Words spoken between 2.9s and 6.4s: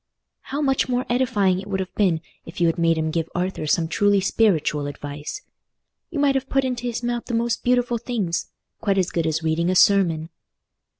him give Arthur some truly spiritual advice! You might